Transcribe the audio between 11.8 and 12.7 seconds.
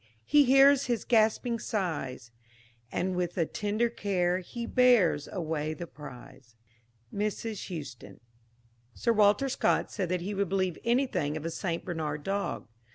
Bernard dog.